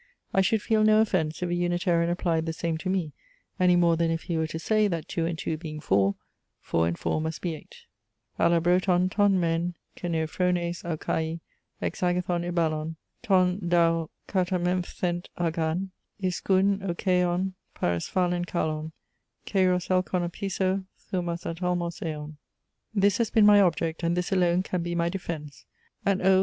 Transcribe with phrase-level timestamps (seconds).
[0.33, 3.13] I should feel no offence if a Unitarian applied the same to me,
[3.59, 6.15] any more than if he were to say, that two and two being four,
[6.59, 7.85] four and four must be eight.
[8.39, 11.39] alla broton ton men keneophrones auchai
[11.83, 18.93] ex agathon ebalon; ton d' au katamemphthent' agan ischun oikeion paresphalen kalon,
[19.45, 20.83] cheiros elkon opisso,
[21.13, 22.37] thumos atolmos eon.
[22.91, 25.65] This has been my object, and this alone can be my defence
[26.03, 26.39] and O!